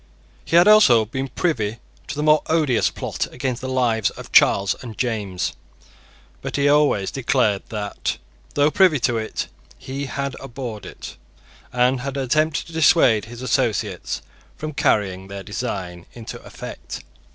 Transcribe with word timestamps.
He 0.43 0.55
had 0.55 0.67
also 0.67 1.05
been 1.05 1.27
privy 1.27 1.77
to 2.07 2.15
the 2.15 2.23
more 2.23 2.41
odious 2.47 2.89
plot 2.89 3.27
against 3.31 3.61
the 3.61 3.69
lives 3.69 4.09
of 4.09 4.31
Charles 4.31 4.75
and 4.81 4.97
James. 4.97 5.53
But 6.41 6.55
he 6.55 6.67
always 6.67 7.11
declared 7.11 7.61
that, 7.69 8.17
though 8.55 8.71
privy 8.71 8.99
to 9.01 9.19
it, 9.19 9.45
he 9.77 10.07
had 10.07 10.35
abhorred 10.39 10.87
it, 10.87 11.17
and 11.71 11.99
had 12.01 12.17
attempted 12.17 12.65
to 12.65 12.73
dissuade 12.73 13.25
his 13.25 13.43
associates 13.43 14.23
from 14.57 14.73
carrying 14.73 15.27
their 15.27 15.43
design 15.43 16.07
into 16.15 16.41
effect. 16.41 17.03